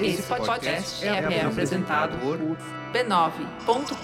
Esse 0.00 0.22
podcast 0.22 1.04
é, 1.04 1.08
é 1.08 1.44
apresentado 1.44 2.18
por 2.18 2.38
b9.com.br. 2.92 3.96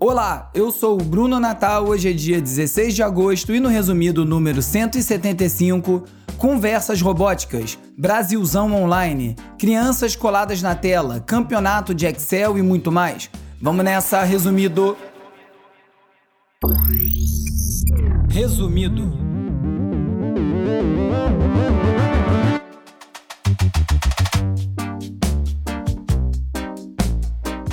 Olá, 0.00 0.50
eu 0.54 0.70
sou 0.70 1.00
o 1.00 1.04
Bruno 1.04 1.40
Natal. 1.40 1.86
Hoje 1.86 2.10
é 2.10 2.12
dia 2.12 2.40
16 2.40 2.94
de 2.94 3.02
agosto 3.02 3.52
e 3.54 3.58
no 3.58 3.68
resumido 3.68 4.24
número 4.24 4.62
175, 4.62 6.04
conversas 6.36 7.02
robóticas, 7.02 7.76
Brasilzão 7.96 8.72
online, 8.72 9.34
crianças 9.58 10.14
coladas 10.14 10.62
na 10.62 10.74
tela, 10.74 11.20
campeonato 11.20 11.92
de 11.92 12.06
Excel 12.06 12.56
e 12.56 12.62
muito 12.62 12.92
mais. 12.92 13.28
Vamos 13.60 13.84
nessa, 13.84 14.22
resumido. 14.22 14.96
Resumido. 18.28 19.04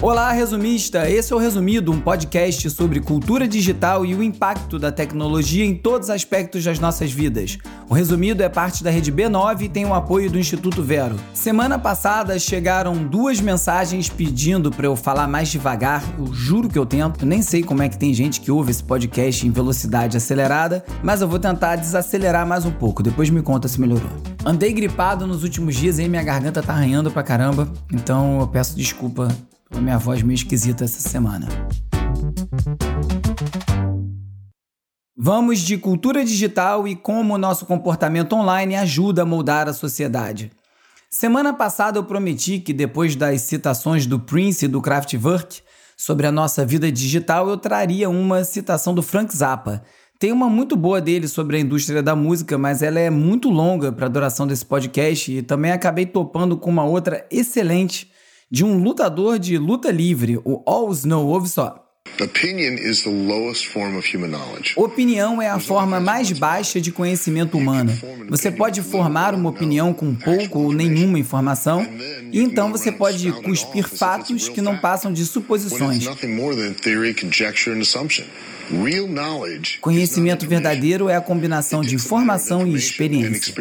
Olá, 0.05 0.31
resumista! 0.31 1.09
Esse 1.09 1.33
é 1.33 1.35
o 1.35 1.39
Resumido, 1.39 1.91
um 1.91 1.99
podcast 1.99 2.69
sobre 2.69 2.99
cultura 2.99 3.47
digital 3.47 4.05
e 4.05 4.13
o 4.13 4.21
impacto 4.21 4.77
da 4.77 4.91
tecnologia 4.91 5.65
em 5.65 5.73
todos 5.73 6.09
os 6.09 6.13
aspectos 6.13 6.63
das 6.63 6.77
nossas 6.77 7.11
vidas. 7.11 7.57
O 7.89 7.93
Resumido 7.95 8.43
é 8.43 8.47
parte 8.47 8.83
da 8.83 8.91
Rede 8.91 9.11
B9 9.11 9.63
e 9.63 9.67
tem 9.67 9.83
o 9.83 9.95
apoio 9.95 10.29
do 10.29 10.37
Instituto 10.37 10.83
Vero. 10.83 11.15
Semana 11.33 11.79
passada 11.79 12.37
chegaram 12.37 12.93
duas 13.03 13.41
mensagens 13.41 14.07
pedindo 14.07 14.69
para 14.69 14.85
eu 14.85 14.95
falar 14.95 15.27
mais 15.27 15.49
devagar. 15.49 16.03
Eu 16.19 16.31
juro 16.31 16.69
que 16.69 16.77
eu 16.77 16.85
tento. 16.85 17.21
Eu 17.21 17.27
nem 17.27 17.41
sei 17.41 17.63
como 17.63 17.81
é 17.81 17.89
que 17.89 17.97
tem 17.97 18.13
gente 18.13 18.41
que 18.41 18.51
ouve 18.51 18.69
esse 18.69 18.83
podcast 18.83 19.47
em 19.47 19.49
velocidade 19.49 20.15
acelerada, 20.15 20.85
mas 21.01 21.21
eu 21.21 21.27
vou 21.27 21.39
tentar 21.39 21.77
desacelerar 21.77 22.45
mais 22.45 22.63
um 22.63 22.71
pouco. 22.71 23.01
Depois 23.01 23.31
me 23.31 23.41
conta 23.41 23.67
se 23.67 23.81
melhorou. 23.81 24.11
Andei 24.45 24.71
gripado 24.71 25.25
nos 25.25 25.41
últimos 25.41 25.75
dias 25.75 25.97
e 25.97 26.07
minha 26.07 26.21
garganta 26.21 26.61
tá 26.61 26.73
arranhando 26.73 27.09
pra 27.09 27.23
caramba, 27.23 27.67
então 27.91 28.39
eu 28.39 28.47
peço 28.47 28.75
desculpa 28.75 29.29
a 29.77 29.81
minha 29.81 29.97
voz 29.97 30.21
meio 30.21 30.35
esquisita 30.35 30.83
essa 30.83 31.07
semana. 31.07 31.47
Vamos 35.17 35.59
de 35.59 35.77
cultura 35.77 36.23
digital 36.23 36.87
e 36.87 36.95
como 36.95 37.33
o 37.33 37.37
nosso 37.37 37.65
comportamento 37.65 38.33
online 38.33 38.75
ajuda 38.75 39.23
a 39.23 39.25
moldar 39.25 39.67
a 39.67 39.73
sociedade. 39.73 40.51
Semana 41.09 41.53
passada 41.53 41.97
eu 41.97 42.03
prometi 42.03 42.59
que 42.59 42.73
depois 42.73 43.15
das 43.15 43.41
citações 43.41 44.05
do 44.05 44.19
Prince 44.19 44.65
e 44.65 44.67
do 44.67 44.81
Kraftwerk 44.81 45.61
sobre 45.97 46.27
a 46.27 46.31
nossa 46.31 46.65
vida 46.65 46.91
digital, 46.91 47.47
eu 47.47 47.57
traria 47.57 48.09
uma 48.09 48.43
citação 48.43 48.93
do 48.93 49.01
Frank 49.01 49.35
Zappa. 49.35 49.81
Tem 50.19 50.31
uma 50.31 50.49
muito 50.49 50.75
boa 50.75 50.99
dele 50.99 51.27
sobre 51.27 51.57
a 51.57 51.59
indústria 51.59 52.03
da 52.03 52.15
música, 52.15 52.57
mas 52.57 52.81
ela 52.81 52.99
é 52.99 53.09
muito 53.09 53.49
longa 53.49 53.91
para 53.91 54.05
a 54.05 54.09
duração 54.09 54.45
desse 54.45 54.65
podcast 54.65 55.31
e 55.31 55.41
também 55.41 55.71
acabei 55.71 56.05
topando 56.05 56.57
com 56.57 56.69
uma 56.69 56.83
outra 56.83 57.25
excelente 57.31 58.11
de 58.55 58.63
um 58.63 58.81
lutador 58.81 59.37
de 59.37 59.57
luta 59.57 59.91
livre, 59.91 60.39
o 60.45 60.63
All 60.65 60.89
Snow. 60.93 61.27
Ouve 61.27 61.49
só. 61.49 61.83
Opinião 64.77 65.41
é 65.41 65.49
a 65.49 65.59
forma 65.59 65.99
mais 65.99 66.31
baixa 66.31 66.79
de 66.79 66.89
conhecimento 66.89 67.57
humano. 67.57 67.91
Você 68.29 68.49
pode 68.49 68.81
formar 68.81 69.35
uma 69.35 69.49
opinião 69.49 69.93
com 69.93 70.15
pouco 70.15 70.59
ou 70.59 70.71
nenhuma 70.71 71.19
informação, 71.19 71.85
e 72.31 72.39
então 72.39 72.71
você 72.71 72.93
pode 72.93 73.29
cuspir 73.43 73.89
fatos 73.89 74.47
que 74.47 74.61
não 74.61 74.77
passam 74.77 75.11
de 75.11 75.25
suposições. 75.25 76.05
Conhecimento 79.81 80.47
verdadeiro 80.47 81.09
é 81.09 81.17
a 81.17 81.21
combinação 81.21 81.81
de 81.81 81.95
informação 81.95 82.65
e 82.65 82.73
experiência. 82.73 83.53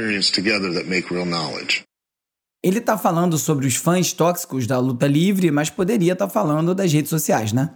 Ele 2.64 2.78
está 2.78 2.96
falando 2.96 3.36
sobre 3.36 3.66
os 3.66 3.76
fãs 3.76 4.14
tóxicos 4.14 4.66
da 4.66 4.78
luta 4.78 5.06
livre, 5.06 5.50
mas 5.50 5.68
poderia 5.68 6.14
estar 6.14 6.26
tá 6.26 6.32
falando 6.32 6.74
das 6.74 6.90
redes 6.90 7.10
sociais, 7.10 7.52
né? 7.52 7.68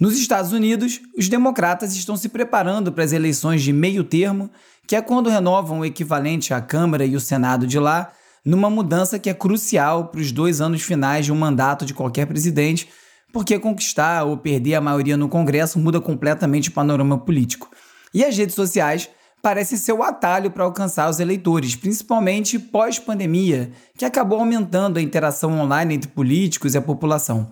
Nos 0.00 0.18
Estados 0.18 0.50
Unidos, 0.50 0.98
os 1.14 1.28
democratas 1.28 1.94
estão 1.94 2.16
se 2.16 2.26
preparando 2.26 2.90
para 2.90 3.04
as 3.04 3.12
eleições 3.12 3.62
de 3.62 3.70
meio 3.70 4.02
termo, 4.02 4.50
que 4.86 4.96
é 4.96 5.02
quando 5.02 5.28
renovam 5.28 5.80
o 5.80 5.84
equivalente 5.84 6.54
à 6.54 6.60
Câmara 6.62 7.04
e 7.04 7.14
o 7.14 7.20
Senado 7.20 7.66
de 7.66 7.78
lá, 7.78 8.12
numa 8.42 8.70
mudança 8.70 9.18
que 9.18 9.28
é 9.28 9.34
crucial 9.34 10.06
para 10.06 10.22
os 10.22 10.32
dois 10.32 10.62
anos 10.62 10.80
finais 10.80 11.26
de 11.26 11.32
um 11.32 11.36
mandato 11.36 11.84
de 11.84 11.92
qualquer 11.92 12.24
presidente, 12.24 12.88
porque 13.34 13.58
conquistar 13.58 14.24
ou 14.24 14.38
perder 14.38 14.76
a 14.76 14.80
maioria 14.80 15.18
no 15.18 15.28
Congresso 15.28 15.78
muda 15.78 16.00
completamente 16.00 16.70
o 16.70 16.72
panorama 16.72 17.18
político. 17.18 17.68
E 18.14 18.24
as 18.24 18.34
redes 18.34 18.54
sociais 18.54 19.10
parece 19.42 19.76
ser 19.76 19.92
o 19.92 20.02
atalho 20.02 20.50
para 20.50 20.64
alcançar 20.64 21.08
os 21.08 21.20
eleitores, 21.20 21.74
principalmente 21.74 22.58
pós-pandemia, 22.58 23.72
que 23.96 24.04
acabou 24.04 24.38
aumentando 24.38 24.98
a 24.98 25.02
interação 25.02 25.58
online 25.58 25.94
entre 25.94 26.10
políticos 26.10 26.74
e 26.74 26.78
a 26.78 26.82
população. 26.82 27.50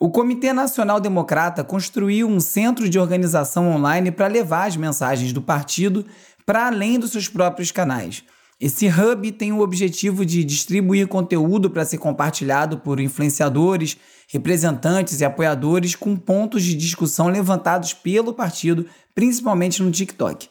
O 0.00 0.10
Comitê 0.10 0.52
Nacional 0.52 1.00
Democrata 1.00 1.64
construiu 1.64 2.28
um 2.28 2.38
centro 2.38 2.88
de 2.88 2.98
organização 2.98 3.68
online 3.68 4.12
para 4.12 4.28
levar 4.28 4.68
as 4.68 4.76
mensagens 4.76 5.32
do 5.32 5.42
partido 5.42 6.06
para 6.46 6.66
além 6.66 6.98
dos 6.98 7.10
seus 7.10 7.28
próprios 7.28 7.72
canais. 7.72 8.22
Esse 8.60 8.88
hub 8.88 9.30
tem 9.32 9.52
o 9.52 9.60
objetivo 9.60 10.26
de 10.26 10.42
distribuir 10.42 11.06
conteúdo 11.06 11.70
para 11.70 11.84
ser 11.84 11.98
compartilhado 11.98 12.78
por 12.78 12.98
influenciadores, 12.98 13.96
representantes 14.28 15.20
e 15.20 15.24
apoiadores 15.24 15.94
com 15.94 16.16
pontos 16.16 16.64
de 16.64 16.74
discussão 16.74 17.28
levantados 17.28 17.92
pelo 17.92 18.32
partido, 18.32 18.86
principalmente 19.14 19.80
no 19.80 19.92
TikTok. 19.92 20.48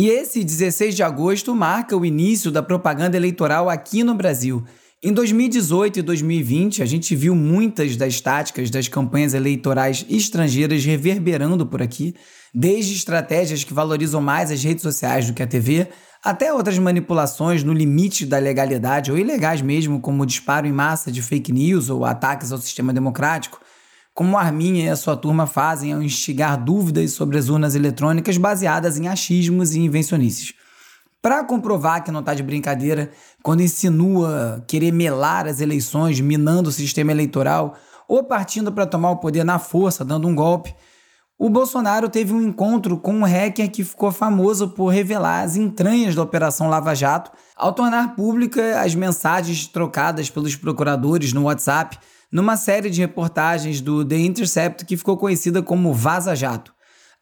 E 0.00 0.10
esse 0.10 0.44
16 0.44 0.94
de 0.94 1.02
agosto 1.02 1.52
marca 1.56 1.96
o 1.96 2.06
início 2.06 2.52
da 2.52 2.62
propaganda 2.62 3.16
eleitoral 3.16 3.68
aqui 3.68 4.04
no 4.04 4.14
Brasil. 4.14 4.62
Em 5.02 5.12
2018 5.12 5.98
e 5.98 6.02
2020, 6.02 6.84
a 6.84 6.86
gente 6.86 7.16
viu 7.16 7.34
muitas 7.34 7.96
das 7.96 8.20
táticas 8.20 8.70
das 8.70 8.86
campanhas 8.86 9.34
eleitorais 9.34 10.06
estrangeiras 10.08 10.84
reverberando 10.84 11.66
por 11.66 11.82
aqui, 11.82 12.14
desde 12.54 12.94
estratégias 12.94 13.64
que 13.64 13.74
valorizam 13.74 14.20
mais 14.20 14.52
as 14.52 14.62
redes 14.62 14.82
sociais 14.82 15.26
do 15.26 15.34
que 15.34 15.42
a 15.42 15.48
TV, 15.48 15.88
até 16.22 16.54
outras 16.54 16.78
manipulações 16.78 17.64
no 17.64 17.72
limite 17.72 18.24
da 18.24 18.38
legalidade 18.38 19.10
ou 19.10 19.18
ilegais 19.18 19.60
mesmo, 19.60 20.00
como 20.00 20.22
o 20.22 20.26
disparo 20.26 20.68
em 20.68 20.72
massa 20.72 21.10
de 21.10 21.20
fake 21.20 21.50
news 21.50 21.90
ou 21.90 22.04
ataques 22.04 22.52
ao 22.52 22.58
sistema 22.58 22.92
democrático, 22.92 23.58
como 24.18 24.36
Arminha 24.36 24.86
e 24.86 24.88
a 24.88 24.96
sua 24.96 25.16
turma 25.16 25.46
fazem 25.46 25.92
ao 25.92 26.02
instigar 26.02 26.60
dúvidas 26.60 27.12
sobre 27.12 27.38
as 27.38 27.48
urnas 27.48 27.76
eletrônicas 27.76 28.36
baseadas 28.36 28.98
em 28.98 29.06
achismos 29.06 29.76
e 29.76 29.78
invencionices. 29.78 30.54
Para 31.22 31.44
comprovar 31.44 32.02
que 32.02 32.10
não 32.10 32.18
está 32.18 32.34
de 32.34 32.42
brincadeira, 32.42 33.12
quando 33.44 33.62
insinua 33.62 34.64
querer 34.66 34.90
melar 34.90 35.46
as 35.46 35.60
eleições, 35.60 36.18
minando 36.18 36.68
o 36.68 36.72
sistema 36.72 37.12
eleitoral 37.12 37.76
ou 38.08 38.24
partindo 38.24 38.72
para 38.72 38.86
tomar 38.86 39.12
o 39.12 39.18
poder 39.18 39.44
na 39.44 39.60
força, 39.60 40.04
dando 40.04 40.26
um 40.26 40.34
golpe, 40.34 40.74
o 41.38 41.48
Bolsonaro 41.48 42.08
teve 42.08 42.32
um 42.32 42.42
encontro 42.42 42.98
com 42.98 43.18
um 43.18 43.24
hacker 43.24 43.70
que 43.70 43.84
ficou 43.84 44.10
famoso 44.10 44.70
por 44.70 44.88
revelar 44.88 45.44
as 45.44 45.54
entranhas 45.54 46.16
da 46.16 46.22
Operação 46.22 46.68
Lava 46.68 46.92
Jato 46.92 47.30
ao 47.54 47.72
tornar 47.72 48.16
pública 48.16 48.80
as 48.80 48.96
mensagens 48.96 49.68
trocadas 49.68 50.28
pelos 50.28 50.56
procuradores 50.56 51.32
no 51.32 51.44
WhatsApp 51.44 52.00
numa 52.30 52.56
série 52.56 52.90
de 52.90 53.00
reportagens 53.00 53.80
do 53.80 54.04
The 54.04 54.16
Intercept 54.16 54.84
que 54.84 54.96
ficou 54.96 55.16
conhecida 55.16 55.62
como 55.62 55.94
Vaza 55.94 56.34
Jato. 56.34 56.72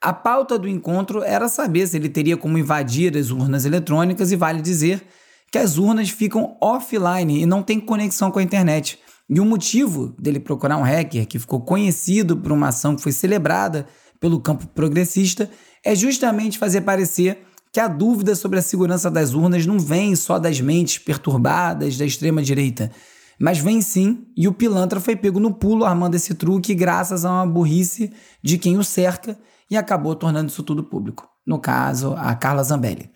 A 0.00 0.12
pauta 0.12 0.58
do 0.58 0.68
encontro 0.68 1.22
era 1.22 1.48
saber 1.48 1.86
se 1.86 1.96
ele 1.96 2.08
teria 2.08 2.36
como 2.36 2.58
invadir 2.58 3.16
as 3.16 3.30
urnas 3.30 3.64
eletrônicas 3.64 4.30
e 4.30 4.36
vale 4.36 4.60
dizer 4.60 5.02
que 5.50 5.58
as 5.58 5.78
urnas 5.78 6.10
ficam 6.10 6.56
offline 6.60 7.40
e 7.40 7.46
não 7.46 7.62
têm 7.62 7.80
conexão 7.80 8.30
com 8.30 8.38
a 8.38 8.42
internet. 8.42 8.98
E 9.28 9.40
o 9.40 9.44
motivo 9.44 10.14
dele 10.18 10.38
procurar 10.38 10.76
um 10.76 10.82
hacker 10.82 11.26
que 11.26 11.38
ficou 11.38 11.60
conhecido 11.60 12.36
por 12.36 12.52
uma 12.52 12.68
ação 12.68 12.94
que 12.94 13.02
foi 13.02 13.12
celebrada 13.12 13.86
pelo 14.20 14.40
campo 14.40 14.66
progressista 14.68 15.50
é 15.84 15.94
justamente 15.94 16.58
fazer 16.58 16.82
parecer 16.82 17.42
que 17.72 17.80
a 17.80 17.88
dúvida 17.88 18.34
sobre 18.34 18.58
a 18.58 18.62
segurança 18.62 19.10
das 19.10 19.34
urnas 19.34 19.66
não 19.66 19.78
vem 19.78 20.16
só 20.16 20.38
das 20.38 20.60
mentes 20.60 20.98
perturbadas 20.98 21.96
da 21.98 22.06
extrema 22.06 22.42
direita, 22.42 22.90
mas 23.38 23.58
vem 23.58 23.80
sim, 23.82 24.26
e 24.36 24.48
o 24.48 24.52
pilantra 24.52 25.00
foi 25.00 25.14
pego 25.14 25.38
no 25.38 25.52
pulo 25.52 25.84
armando 25.84 26.14
esse 26.14 26.34
truque 26.34 26.74
graças 26.74 27.24
a 27.24 27.30
uma 27.30 27.46
burrice 27.46 28.12
de 28.42 28.58
quem 28.58 28.78
o 28.78 28.84
cerca 28.84 29.38
e 29.70 29.76
acabou 29.76 30.14
tornando 30.14 30.50
isso 30.50 30.62
tudo 30.62 30.84
público. 30.84 31.28
No 31.46 31.58
caso, 31.58 32.14
a 32.16 32.34
Carla 32.34 32.62
Zambelli. 32.62 33.10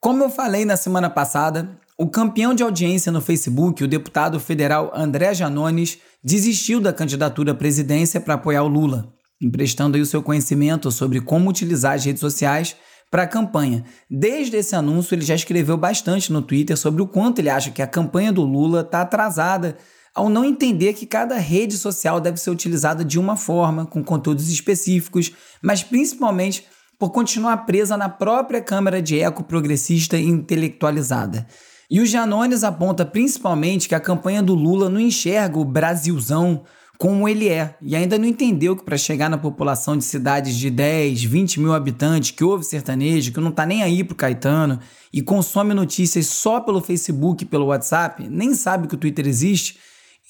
Como 0.00 0.22
eu 0.22 0.30
falei 0.30 0.64
na 0.64 0.76
semana 0.76 1.10
passada, 1.10 1.78
o 1.98 2.08
campeão 2.08 2.54
de 2.54 2.62
audiência 2.62 3.10
no 3.10 3.20
Facebook, 3.20 3.82
o 3.82 3.88
deputado 3.88 4.38
federal 4.38 4.92
André 4.94 5.34
Janones, 5.34 5.98
desistiu 6.22 6.80
da 6.80 6.92
candidatura 6.92 7.52
à 7.52 7.54
presidência 7.54 8.20
para 8.20 8.34
apoiar 8.34 8.62
o 8.62 8.68
Lula, 8.68 9.12
emprestando 9.40 9.96
aí 9.96 10.02
o 10.02 10.06
seu 10.06 10.22
conhecimento 10.22 10.90
sobre 10.90 11.20
como 11.20 11.48
utilizar 11.48 11.94
as 11.94 12.04
redes 12.04 12.20
sociais 12.20 12.76
para 13.10 13.22
a 13.22 13.26
campanha. 13.26 13.84
Desde 14.10 14.56
esse 14.56 14.74
anúncio, 14.74 15.14
ele 15.14 15.24
já 15.24 15.34
escreveu 15.34 15.76
bastante 15.76 16.32
no 16.32 16.42
Twitter 16.42 16.76
sobre 16.76 17.02
o 17.02 17.06
quanto 17.06 17.38
ele 17.38 17.50
acha 17.50 17.70
que 17.70 17.82
a 17.82 17.86
campanha 17.86 18.32
do 18.32 18.42
Lula 18.42 18.80
está 18.80 19.02
atrasada 19.02 19.76
ao 20.14 20.30
não 20.30 20.44
entender 20.44 20.94
que 20.94 21.04
cada 21.04 21.36
rede 21.36 21.76
social 21.76 22.18
deve 22.20 22.38
ser 22.38 22.50
utilizada 22.50 23.04
de 23.04 23.18
uma 23.18 23.36
forma, 23.36 23.84
com 23.84 24.02
conteúdos 24.02 24.48
específicos, 24.48 25.30
mas 25.60 25.82
principalmente 25.82 26.66
por 26.98 27.10
continuar 27.10 27.58
presa 27.58 27.98
na 27.98 28.08
própria 28.08 28.62
câmara 28.62 29.02
de 29.02 29.20
eco 29.20 29.44
progressista 29.44 30.16
intelectualizada. 30.16 31.46
E 31.90 32.00
o 32.00 32.06
Janones 32.06 32.64
aponta 32.64 33.04
principalmente 33.04 33.88
que 33.88 33.94
a 33.94 34.00
campanha 34.00 34.42
do 34.42 34.54
Lula 34.54 34.88
não 34.88 34.98
enxerga 34.98 35.58
o 35.58 35.64
Brasilzão 35.64 36.64
como 36.98 37.28
ele 37.28 37.48
é, 37.48 37.76
e 37.82 37.94
ainda 37.94 38.18
não 38.18 38.26
entendeu 38.26 38.74
que 38.74 38.84
para 38.84 38.96
chegar 38.96 39.28
na 39.28 39.36
população 39.36 39.96
de 39.96 40.04
cidades 40.04 40.56
de 40.56 40.70
10, 40.70 41.24
20 41.24 41.60
mil 41.60 41.74
habitantes, 41.74 42.30
que 42.30 42.42
ouve 42.42 42.64
sertanejo, 42.64 43.32
que 43.32 43.40
não 43.40 43.50
tá 43.50 43.66
nem 43.66 43.82
aí 43.82 44.02
pro 44.02 44.16
Caetano 44.16 44.80
e 45.12 45.20
consome 45.20 45.74
notícias 45.74 46.26
só 46.26 46.60
pelo 46.60 46.80
Facebook 46.80 47.44
e 47.44 47.46
pelo 47.46 47.66
WhatsApp, 47.66 48.26
nem 48.28 48.54
sabe 48.54 48.88
que 48.88 48.94
o 48.94 48.98
Twitter 48.98 49.26
existe, 49.26 49.78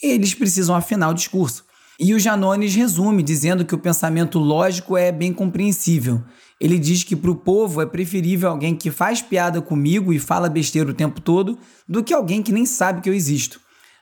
eles 0.03 0.35
precisam 0.35 0.75
afinar 0.75 1.09
o 1.11 1.15
discurso. 1.15 1.65
E 1.99 2.13
o 2.13 2.19
Janones 2.19 2.75
resume 2.75 3.23
dizendo 3.23 3.65
que 3.65 3.75
o 3.75 3.79
pensamento 3.79 4.39
lógico 4.39 4.97
é 4.97 5.11
bem 5.11 5.33
compreensível. 5.33 6.23
Ele 6.61 6.79
diz 6.79 7.03
que 7.03 7.17
para 7.17 7.31
o 7.31 7.37
povo 7.37 7.81
é 7.81 7.87
preferível 7.87 8.51
alguém 8.51 8.75
que 8.75 8.91
faz 8.91 9.23
piada 9.23 9.63
comigo 9.63 10.13
e 10.13 10.19
fala 10.19 10.49
besteira 10.49 10.91
o 10.91 10.95
tempo 10.95 11.21
todo 11.21 11.59
do 11.89 12.05
que 12.05 12.13
alguém 12.13 12.43
que 12.43 12.53
nem 12.53 12.67
sabe 12.67 13.01
que 13.01 13.09
eu 13.09 13.15
existo. 13.15 13.61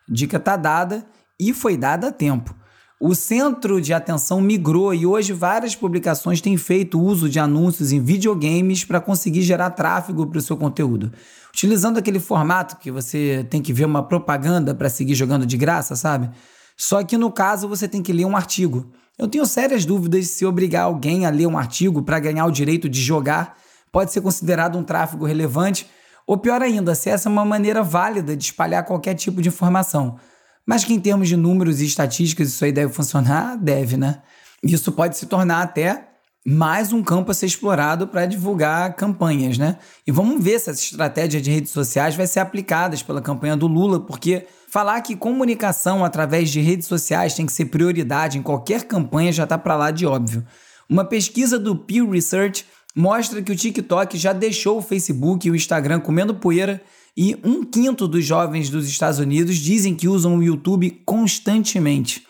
Dica 0.08 0.40
tá 0.40 0.56
dada 0.56 1.06
e 1.40 1.52
foi 1.52 1.76
dada 1.76 2.08
a 2.08 2.12
tempo. 2.12 2.54
O 3.00 3.14
centro 3.14 3.80
de 3.80 3.92
atenção 3.92 4.40
migrou 4.40 4.94
e 4.94 5.04
hoje 5.04 5.32
várias 5.32 5.74
publicações 5.74 6.40
têm 6.40 6.56
feito 6.56 7.00
uso 7.00 7.28
de 7.28 7.38
anúncios 7.38 7.92
em 7.92 8.00
videogames 8.00 8.84
para 8.84 9.00
conseguir 9.00 9.42
gerar 9.42 9.70
tráfego 9.70 10.26
para 10.26 10.38
o 10.38 10.42
seu 10.42 10.56
conteúdo. 10.56 11.12
Utilizando 11.50 11.98
aquele 11.98 12.20
formato 12.20 12.76
que 12.76 12.90
você 12.90 13.46
tem 13.50 13.60
que 13.60 13.72
ver 13.72 13.84
uma 13.84 14.02
propaganda 14.02 14.74
para 14.74 14.88
seguir 14.88 15.14
jogando 15.14 15.44
de 15.44 15.56
graça, 15.56 15.96
sabe? 15.96 16.30
Só 16.76 17.02
que 17.04 17.18
no 17.18 17.30
caso 17.30 17.68
você 17.68 17.86
tem 17.86 18.02
que 18.02 18.12
ler 18.12 18.24
um 18.24 18.36
artigo. 18.36 18.90
Eu 19.18 19.28
tenho 19.28 19.44
sérias 19.44 19.84
dúvidas 19.84 20.28
se 20.28 20.46
obrigar 20.46 20.84
alguém 20.84 21.26
a 21.26 21.30
ler 21.30 21.46
um 21.46 21.58
artigo 21.58 22.02
para 22.02 22.18
ganhar 22.18 22.46
o 22.46 22.50
direito 22.50 22.88
de 22.88 23.00
jogar 23.00 23.56
pode 23.94 24.12
ser 24.12 24.20
considerado 24.20 24.76
um 24.76 24.82
tráfego 24.82 25.24
relevante, 25.24 25.88
ou 26.26 26.36
pior 26.36 26.60
ainda, 26.60 26.96
se 26.96 27.08
essa 27.08 27.28
é 27.28 27.30
uma 27.30 27.44
maneira 27.44 27.80
válida 27.80 28.36
de 28.36 28.42
espalhar 28.42 28.84
qualquer 28.84 29.14
tipo 29.14 29.40
de 29.40 29.48
informação. 29.48 30.18
Mas 30.66 30.84
que 30.84 30.94
em 30.94 31.00
termos 31.00 31.28
de 31.28 31.36
números 31.36 31.80
e 31.80 31.86
estatísticas 31.86 32.48
isso 32.48 32.64
aí 32.64 32.72
deve 32.72 32.92
funcionar, 32.92 33.56
deve, 33.56 33.96
né? 33.96 34.22
Isso 34.62 34.90
pode 34.92 35.16
se 35.16 35.26
tornar 35.26 35.62
até 35.62 36.08
mais 36.46 36.92
um 36.92 37.02
campo 37.02 37.30
a 37.30 37.34
ser 37.34 37.46
explorado 37.46 38.06
para 38.06 38.26
divulgar 38.26 38.94
campanhas, 38.96 39.56
né? 39.56 39.78
E 40.06 40.12
vamos 40.12 40.42
ver 40.42 40.58
se 40.58 40.70
essa 40.70 40.80
estratégia 40.80 41.40
de 41.40 41.50
redes 41.50 41.70
sociais 41.70 42.14
vai 42.14 42.26
ser 42.26 42.40
aplicada 42.40 42.96
pela 42.98 43.22
campanha 43.22 43.56
do 43.56 43.66
Lula, 43.66 44.00
porque 44.00 44.46
falar 44.68 45.00
que 45.00 45.16
comunicação 45.16 46.04
através 46.04 46.50
de 46.50 46.60
redes 46.60 46.86
sociais 46.86 47.34
tem 47.34 47.46
que 47.46 47.52
ser 47.52 47.66
prioridade 47.66 48.36
em 48.36 48.42
qualquer 48.42 48.84
campanha 48.84 49.32
já 49.32 49.44
está 49.44 49.56
para 49.56 49.74
lá 49.74 49.90
de 49.90 50.04
óbvio. 50.04 50.44
Uma 50.86 51.04
pesquisa 51.04 51.58
do 51.58 51.74
Pew 51.74 52.10
Research 52.10 52.66
mostra 52.94 53.42
que 53.42 53.50
o 53.50 53.56
TikTok 53.56 54.18
já 54.18 54.34
deixou 54.34 54.78
o 54.78 54.82
Facebook 54.82 55.48
e 55.48 55.50
o 55.50 55.56
Instagram 55.56 56.00
comendo 56.00 56.34
poeira 56.34 56.82
e 57.16 57.38
um 57.44 57.64
quinto 57.64 58.08
dos 58.08 58.24
jovens 58.24 58.68
dos 58.68 58.88
Estados 58.88 59.18
Unidos 59.18 59.56
dizem 59.56 59.94
que 59.94 60.08
usam 60.08 60.36
o 60.36 60.42
YouTube 60.42 61.02
constantemente. 61.04 62.26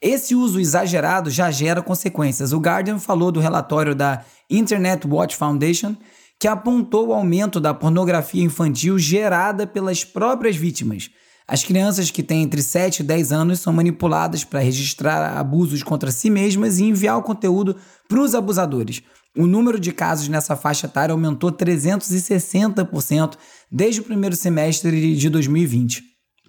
Esse 0.00 0.34
uso 0.34 0.60
exagerado 0.60 1.30
já 1.30 1.50
gera 1.50 1.82
consequências. 1.82 2.52
O 2.52 2.58
Guardian 2.58 2.98
falou 2.98 3.30
do 3.30 3.40
relatório 3.40 3.94
da 3.94 4.24
Internet 4.48 5.06
Watch 5.06 5.36
Foundation, 5.36 5.94
que 6.38 6.48
apontou 6.48 7.08
o 7.08 7.12
aumento 7.12 7.60
da 7.60 7.74
pornografia 7.74 8.42
infantil 8.42 8.98
gerada 8.98 9.66
pelas 9.66 10.04
próprias 10.04 10.56
vítimas. 10.56 11.10
As 11.46 11.64
crianças 11.64 12.12
que 12.12 12.22
têm 12.22 12.44
entre 12.44 12.62
7 12.62 13.00
e 13.00 13.02
10 13.02 13.32
anos 13.32 13.60
são 13.60 13.72
manipuladas 13.72 14.44
para 14.44 14.60
registrar 14.60 15.36
abusos 15.36 15.82
contra 15.82 16.12
si 16.12 16.30
mesmas 16.30 16.78
e 16.78 16.84
enviar 16.84 17.18
o 17.18 17.22
conteúdo 17.22 17.76
para 18.08 18.20
os 18.20 18.36
abusadores. 18.36 19.02
O 19.36 19.46
número 19.46 19.78
de 19.78 19.92
casos 19.92 20.26
nessa 20.28 20.56
faixa 20.56 20.86
etária 20.86 21.12
aumentou 21.12 21.52
360% 21.52 23.36
desde 23.70 24.00
o 24.00 24.04
primeiro 24.04 24.34
semestre 24.34 25.14
de 25.14 25.28
2020. 25.28 26.02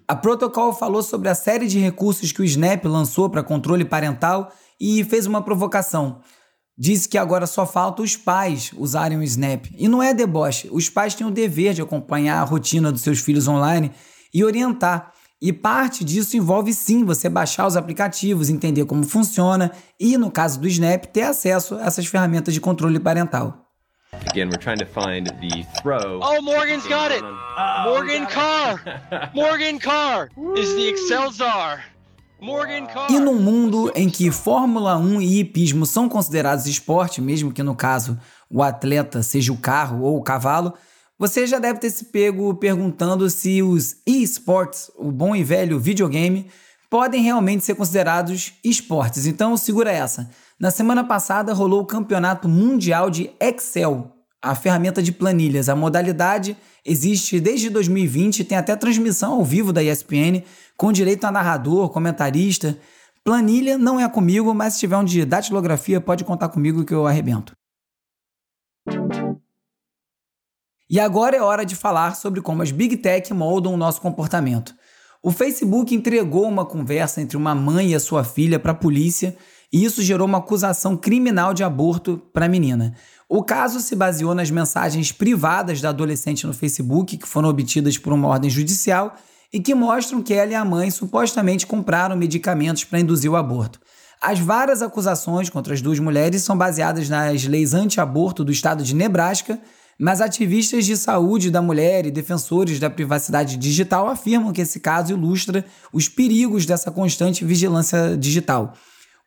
A 0.08 0.16
Protocol 0.16 0.74
falou 0.74 1.04
sobre 1.04 1.30
a 1.30 1.36
série 1.36 1.68
de 1.68 1.80
recursos 1.80 2.32
que 2.32 2.42
o 2.42 2.46
Snap 2.46 2.84
lançou 2.86 3.30
para 3.30 3.44
controle 3.44 3.86
parental 3.86 4.52
e 4.80 5.04
fez 5.04 5.28
uma 5.28 5.44
provocação. 5.44 6.22
Disse 6.76 7.08
que 7.08 7.18
agora 7.18 7.46
só 7.46 7.68
falta 7.68 8.02
os 8.02 8.18
pais 8.18 8.72
usarem 8.76 9.20
o 9.20 9.24
Snap. 9.24 9.68
E 9.78 9.88
não 9.88 10.02
é 10.02 10.14
deboche, 10.14 10.68
os 10.72 10.90
pais 10.90 11.14
têm 11.14 11.28
o 11.28 11.32
dever 11.32 11.76
de 11.76 11.82
acompanhar 11.84 12.42
a 12.42 12.44
rotina 12.44 12.92
dos 12.92 13.02
seus 13.02 13.20
filhos 13.20 13.48
online 13.48 13.92
e 14.34 14.44
orientar. 14.44 15.14
E 15.42 15.52
parte 15.52 16.06
disso 16.06 16.38
envolve 16.38 16.72
sim 16.72 17.04
você 17.04 17.28
baixar 17.28 17.66
os 17.66 17.76
aplicativos, 17.76 18.48
entender 18.48 18.86
como 18.86 19.04
funciona 19.04 19.72
e, 20.00 20.16
no 20.16 20.30
caso 20.30 20.60
do 20.60 20.68
Snap, 20.68 21.06
ter 21.06 21.24
acesso 21.24 21.76
a 21.76 21.86
essas 21.88 22.06
ferramentas 22.06 22.54
de 22.54 22.62
controle 22.62 23.00
parental. 23.00 23.58
Again, 24.30 24.50
we're 24.50 24.60
trying 24.60 24.78
to 24.78 24.86
find 24.86 25.26
the 25.26 25.66
throw. 25.82 26.20
Oh, 26.22 26.42
Morgan's 26.44 26.86
got 26.86 27.12
it. 27.12 27.24
Morgan 27.86 28.28
Carr. 28.28 28.80
Morgan 29.34 29.80
Carr 29.80 30.30
is 30.56 30.76
the 30.76 30.90
Excel 30.90 31.32
czar. 31.32 31.86
Morgan 32.40 32.86
Carr. 32.86 33.10
E 33.10 33.20
num 33.20 33.40
mundo 33.40 33.92
em 33.96 34.10
que 34.10 34.30
Fórmula 34.30 34.96
1 34.98 35.22
e 35.22 35.40
hipismo 35.40 35.88
são 35.88 36.08
considerados 36.08 36.68
esporte, 36.68 37.20
mesmo 37.20 37.52
que 37.52 37.64
no 37.64 37.74
caso 37.74 38.20
o 38.48 38.62
atleta 38.62 39.24
seja 39.24 39.52
o 39.52 39.58
carro 39.58 40.04
ou 40.04 40.18
o 40.18 40.24
cavalo, 40.24 40.74
você 41.22 41.46
já 41.46 41.60
deve 41.60 41.78
ter 41.78 41.92
se 41.92 42.06
pego 42.06 42.52
perguntando 42.56 43.30
se 43.30 43.62
os 43.62 43.98
esports, 44.08 44.90
o 44.98 45.12
bom 45.12 45.36
e 45.36 45.44
velho 45.44 45.80
videogame, 45.80 46.48
podem 46.90 47.22
realmente 47.22 47.64
ser 47.64 47.76
considerados 47.76 48.54
esportes. 48.64 49.28
Então 49.28 49.56
segura 49.56 49.92
essa. 49.92 50.32
Na 50.60 50.72
semana 50.72 51.04
passada 51.04 51.54
rolou 51.54 51.82
o 51.82 51.86
Campeonato 51.86 52.50
Mundial 52.50 53.12
de 53.12 53.30
Excel, 53.40 54.12
a 54.42 54.56
ferramenta 54.56 55.00
de 55.00 55.12
planilhas. 55.12 55.70
A 55.70 55.76
modalidade 55.76 56.58
existe 56.84 57.40
desde 57.40 57.70
2020 57.70 58.40
e 58.40 58.44
tem 58.44 58.58
até 58.58 58.76
transmissão 58.76 59.34
ao 59.34 59.46
vivo 59.46 59.72
da 59.72 59.84
ESPN, 59.84 60.42
com 60.76 60.92
direito 60.92 61.26
a 61.26 61.32
narrador, 61.32 61.90
comentarista. 61.90 62.76
Planilha 63.24 63.78
não 63.78 64.00
é 64.00 64.10
comigo, 64.10 64.52
mas 64.56 64.74
se 64.74 64.80
tiver 64.80 64.98
um 64.98 65.04
de 65.04 65.24
datilografia, 65.24 66.02
pode 66.02 66.24
contar 66.24 66.50
comigo 66.50 66.84
que 66.84 66.96
eu 66.96 67.06
arrebento. 67.06 67.54
E 70.92 71.00
agora 71.00 71.38
é 71.38 71.42
hora 71.42 71.66
de 71.66 71.74
falar 71.74 72.18
sobre 72.18 72.42
como 72.42 72.62
as 72.62 72.70
Big 72.70 72.98
Tech 72.98 73.34
moldam 73.34 73.74
o 73.74 73.78
nosso 73.78 74.02
comportamento. 74.02 74.76
O 75.24 75.32
Facebook 75.32 75.96
entregou 75.96 76.46
uma 76.46 76.66
conversa 76.66 77.22
entre 77.22 77.38
uma 77.38 77.56
mãe 77.56 77.92
e 77.92 77.96
a 77.96 78.00
sua 78.00 78.26
filha 78.26 78.60
para 78.60 78.74
a 78.74 78.76
polícia 78.76 79.38
e 79.72 79.86
isso 79.86 80.02
gerou 80.02 80.28
uma 80.28 80.40
acusação 80.40 80.98
criminal 80.98 81.54
de 81.54 81.64
aborto 81.64 82.22
para 82.34 82.46
a 82.46 82.50
menina. 82.50 82.94
O 83.30 83.42
caso 83.42 83.80
se 83.80 83.96
baseou 83.96 84.36
nas 84.36 84.52
mensagens 84.52 85.14
privadas 85.14 85.80
da 85.80 85.88
adolescente 85.88 86.46
no 86.46 86.52
Facebook, 86.52 87.16
que 87.16 87.26
foram 87.26 87.48
obtidas 87.48 87.98
por 87.98 88.12
uma 88.12 88.28
ordem 88.28 88.50
judicial 88.50 89.16
e 89.54 89.62
que 89.62 89.74
mostram 89.74 90.22
que 90.22 90.34
ela 90.34 90.52
e 90.52 90.56
a 90.56 90.66
mãe 90.66 90.92
supostamente 90.92 91.66
compraram 91.66 92.18
medicamentos 92.18 92.84
para 92.84 93.00
induzir 93.00 93.32
o 93.32 93.38
aborto. 93.38 93.80
As 94.22 94.40
várias 94.40 94.82
acusações 94.82 95.50
contra 95.50 95.74
as 95.74 95.82
duas 95.82 96.00
mulheres 96.00 96.42
são 96.42 96.58
baseadas 96.58 97.08
nas 97.08 97.46
leis 97.46 97.74
anti-aborto 97.74 98.44
do 98.44 98.52
estado 98.52 98.84
de 98.84 98.94
Nebraska 98.94 99.58
mas 100.02 100.20
ativistas 100.20 100.84
de 100.84 100.98
saúde 100.98 101.52
da 101.52 101.62
mulher 101.62 102.08
e 102.08 102.12
defensores 102.12 102.80
da 102.80 102.90
privacidade 102.90 103.56
digital 103.56 104.08
afirmam 104.08 104.52
que 104.52 104.62
esse 104.62 104.80
caso 104.80 105.14
ilustra 105.14 105.64
os 105.94 106.10
perigos 106.10 106.66
dessa 106.66 106.90
constante 106.90 107.46
vigilância 107.46 108.18
digital. 108.18 108.74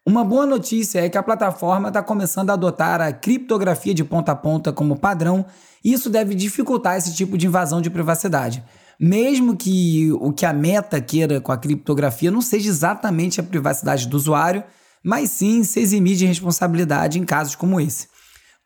Uma 0.04 0.24
boa 0.24 0.44
notícia 0.44 0.98
é 0.98 1.08
que 1.08 1.16
a 1.16 1.22
plataforma 1.22 1.88
está 1.88 2.02
começando 2.02 2.50
a 2.50 2.54
adotar 2.54 3.00
a 3.00 3.12
criptografia 3.12 3.94
de 3.94 4.02
ponta 4.02 4.32
a 4.32 4.34
ponta 4.34 4.72
como 4.72 4.98
padrão, 4.98 5.46
e 5.84 5.92
isso 5.92 6.10
deve 6.10 6.34
dificultar 6.34 6.96
esse 6.96 7.14
tipo 7.14 7.38
de 7.38 7.46
invasão 7.46 7.80
de 7.80 7.88
privacidade. 7.88 8.60
Mesmo 8.98 9.56
que 9.56 10.10
o 10.14 10.32
que 10.32 10.44
a 10.44 10.52
meta 10.52 11.00
queira 11.00 11.40
com 11.40 11.52
a 11.52 11.56
criptografia 11.56 12.32
não 12.32 12.40
seja 12.40 12.68
exatamente 12.68 13.38
a 13.38 13.44
privacidade 13.44 14.08
do 14.08 14.16
usuário, 14.16 14.64
mas 15.04 15.30
sim 15.30 15.62
se 15.62 15.78
eximir 15.78 16.16
de 16.16 16.26
responsabilidade 16.26 17.20
em 17.20 17.24
casos 17.24 17.54
como 17.54 17.80
esse. 17.80 18.12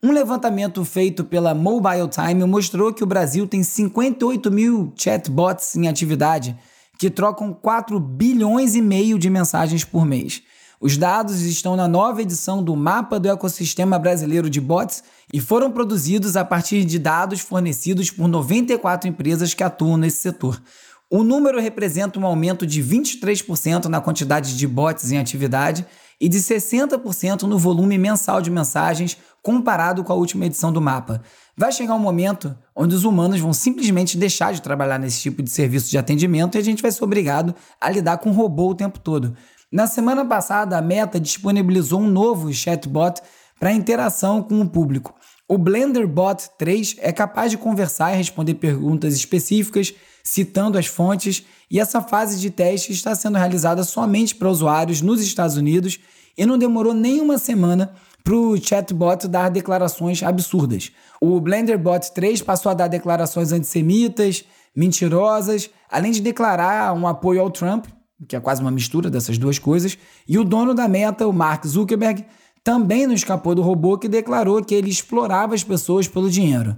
Um 0.00 0.12
levantamento 0.12 0.84
feito 0.84 1.24
pela 1.24 1.52
Mobile 1.54 2.08
Time 2.08 2.44
mostrou 2.44 2.94
que 2.94 3.02
o 3.02 3.06
Brasil 3.06 3.48
tem 3.48 3.64
58 3.64 4.48
mil 4.48 4.92
chatbots 4.96 5.74
em 5.74 5.88
atividade, 5.88 6.56
que 6.96 7.10
trocam 7.10 7.52
4 7.52 7.98
bilhões 7.98 8.76
e 8.76 8.80
meio 8.80 9.18
de 9.18 9.28
mensagens 9.28 9.82
por 9.82 10.06
mês. 10.06 10.40
Os 10.80 10.96
dados 10.96 11.40
estão 11.40 11.74
na 11.74 11.88
nova 11.88 12.22
edição 12.22 12.62
do 12.62 12.76
Mapa 12.76 13.18
do 13.18 13.28
Ecossistema 13.28 13.98
Brasileiro 13.98 14.48
de 14.48 14.60
Bots 14.60 15.02
e 15.32 15.40
foram 15.40 15.72
produzidos 15.72 16.36
a 16.36 16.44
partir 16.44 16.84
de 16.84 16.96
dados 16.96 17.40
fornecidos 17.40 18.08
por 18.08 18.28
94 18.28 19.08
empresas 19.08 19.52
que 19.52 19.64
atuam 19.64 19.96
nesse 19.96 20.18
setor. 20.18 20.62
O 21.10 21.24
número 21.24 21.58
representa 21.58 22.20
um 22.20 22.26
aumento 22.26 22.64
de 22.64 22.84
23% 22.84 23.86
na 23.86 24.00
quantidade 24.00 24.56
de 24.56 24.66
bots 24.68 25.10
em 25.10 25.18
atividade 25.18 25.84
e 26.20 26.28
de 26.28 26.38
60% 26.38 27.42
no 27.42 27.58
volume 27.58 27.96
mensal 27.96 28.40
de 28.40 28.50
mensagens 28.50 29.16
comparado 29.42 30.02
com 30.02 30.12
a 30.12 30.16
última 30.16 30.46
edição 30.46 30.72
do 30.72 30.80
mapa. 30.80 31.22
Vai 31.56 31.72
chegar 31.72 31.94
um 31.94 32.00
momento 32.00 32.56
onde 32.75 32.94
os 32.94 33.04
humanos 33.04 33.40
vão 33.40 33.52
simplesmente 33.52 34.16
deixar 34.16 34.52
de 34.52 34.62
trabalhar 34.62 34.98
nesse 34.98 35.20
tipo 35.20 35.42
de 35.42 35.50
serviço 35.50 35.90
de 35.90 35.98
atendimento 35.98 36.56
e 36.56 36.58
a 36.58 36.64
gente 36.64 36.82
vai 36.82 36.90
ser 36.90 37.04
obrigado 37.04 37.54
a 37.80 37.90
lidar 37.90 38.18
com 38.18 38.32
robô 38.32 38.70
o 38.70 38.75
tempo 38.75 38.98
todo. 38.98 39.37
Na 39.70 39.87
semana 39.87 40.25
passada, 40.25 40.78
a 40.78 40.82
Meta 40.82 41.20
disponibilizou 41.20 42.00
um 42.00 42.08
novo 42.08 42.52
chatbot 42.52 43.20
para 43.58 43.72
interação 43.72 44.42
com 44.42 44.60
o 44.60 44.68
público. 44.68 45.14
O 45.50 45.56
Blender 45.56 46.06
Bot 46.06 46.46
3 46.58 46.96
é 46.98 47.10
capaz 47.10 47.50
de 47.50 47.56
conversar 47.56 48.12
e 48.12 48.18
responder 48.18 48.52
perguntas 48.56 49.14
específicas, 49.14 49.94
citando 50.22 50.76
as 50.76 50.84
fontes, 50.84 51.42
e 51.70 51.80
essa 51.80 52.02
fase 52.02 52.38
de 52.38 52.50
teste 52.50 52.92
está 52.92 53.14
sendo 53.14 53.38
realizada 53.38 53.82
somente 53.82 54.34
para 54.34 54.50
usuários 54.50 55.00
nos 55.00 55.22
Estados 55.22 55.56
Unidos 55.56 55.98
e 56.36 56.44
não 56.44 56.58
demorou 56.58 56.92
nem 56.92 57.22
uma 57.22 57.38
semana 57.38 57.94
para 58.22 58.34
o 58.34 58.62
chatbot 58.62 59.26
dar 59.26 59.48
declarações 59.48 60.22
absurdas. 60.22 60.92
O 61.18 61.40
Blender 61.40 61.78
Bot 61.78 62.12
3 62.12 62.42
passou 62.42 62.70
a 62.70 62.74
dar 62.74 62.88
declarações 62.88 63.50
antissemitas, 63.50 64.44
mentirosas, 64.76 65.70
além 65.90 66.12
de 66.12 66.20
declarar 66.20 66.92
um 66.92 67.08
apoio 67.08 67.40
ao 67.40 67.50
Trump, 67.50 67.86
que 68.28 68.36
é 68.36 68.40
quase 68.40 68.60
uma 68.60 68.70
mistura 68.70 69.08
dessas 69.08 69.38
duas 69.38 69.58
coisas, 69.58 69.96
e 70.28 70.38
o 70.38 70.44
dono 70.44 70.74
da 70.74 70.86
Meta, 70.86 71.26
o 71.26 71.32
Mark 71.32 71.66
Zuckerberg, 71.66 72.26
também 72.62 73.06
não 73.06 73.14
escapou 73.14 73.54
do 73.54 73.62
robô 73.62 73.98
que 73.98 74.08
declarou 74.08 74.62
que 74.64 74.74
ele 74.74 74.90
explorava 74.90 75.54
as 75.54 75.64
pessoas 75.64 76.06
pelo 76.08 76.30
dinheiro. 76.30 76.76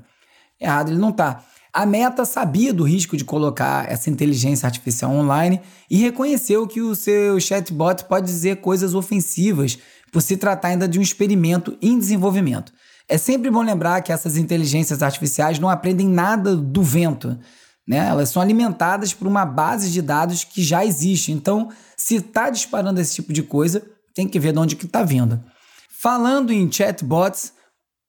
Errado 0.61 0.91
ele 0.91 0.99
não 0.99 1.11
está. 1.11 1.45
A 1.73 1.87
Meta 1.87 2.25
sabia 2.25 2.75
do 2.75 2.83
risco 2.83 3.17
de 3.17 3.25
colocar 3.25 3.91
essa 3.91 4.11
inteligência 4.11 4.67
artificial 4.67 5.13
online 5.13 5.61
e 5.89 5.97
reconheceu 5.99 6.67
que 6.67 6.81
o 6.81 6.97
seu 6.97 7.39
chatbot 7.41 8.05
pode 8.05 8.27
dizer 8.27 8.57
coisas 8.57 8.93
ofensivas 8.93 9.79
por 10.11 10.21
se 10.21 10.37
tratar 10.37 10.69
ainda 10.69 10.89
de 10.89 10.99
um 10.99 11.03
experimento 11.03 11.79
em 11.81 11.97
desenvolvimento. 11.97 12.73
É 13.09 13.17
sempre 13.17 13.51
bom 13.51 13.63
lembrar 13.63 14.03
que 14.03 14.13
essas 14.13 14.37
inteligências 14.37 15.03
artificiais 15.03 15.59
não 15.59 15.69
aprendem 15.69 16.09
nada 16.09 16.57
do 16.57 16.83
vento. 16.83 17.39
Né? 17.87 18.09
Elas 18.09 18.29
são 18.29 18.43
alimentadas 18.43 19.13
por 19.13 19.27
uma 19.27 19.45
base 19.45 19.91
de 19.91 20.03
dados 20.03 20.45
que 20.45 20.63
já 20.63 20.85
existe. 20.85 21.33
Então, 21.33 21.71
se 21.97 22.17
está 22.17 22.51
disparando 22.51 23.01
esse 23.01 23.15
tipo 23.15 23.33
de 23.33 23.43
coisa, 23.43 23.83
tem 24.15 24.29
que 24.29 24.39
ver 24.39 24.53
de 24.53 24.59
onde 24.59 24.77
que 24.77 24.87
está 24.87 25.03
vindo. 25.03 25.43
Falando 26.03 26.51
em 26.51 26.73
chatbots, 26.73 27.53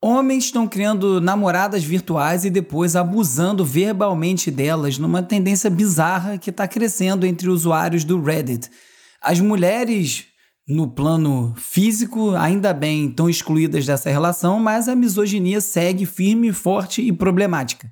homens 0.02 0.46
estão 0.46 0.66
criando 0.66 1.20
namoradas 1.20 1.84
virtuais 1.84 2.46
e 2.46 2.50
depois 2.50 2.96
abusando 2.96 3.66
verbalmente 3.66 4.50
delas 4.50 4.98
numa 4.98 5.22
tendência 5.22 5.70
bizarra 5.70 6.38
que 6.38 6.52
está 6.52 6.66
crescendo 6.70 7.26
entre 7.26 7.50
usuários 7.50 8.06
do 8.06 8.22
Reddit. 8.24 8.72
As 9.22 9.42
mulheres, 9.42 10.24
no 10.66 10.88
plano 10.88 11.54
físico, 11.58 12.34
ainda 12.34 12.74
bem 12.74 13.10
estão 13.10 13.30
excluídas 13.30 13.86
dessa 13.86 14.10
relação, 14.10 14.58
mas 14.58 14.88
a 14.88 14.96
misoginia 14.96 15.60
segue 15.60 16.06
firme, 16.06 16.54
forte 16.54 17.02
e 17.02 17.12
problemática. 17.12 17.92